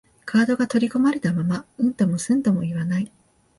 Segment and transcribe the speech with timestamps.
[0.25, 3.11] カードが取り込まれたまま、うんともすんとも言わない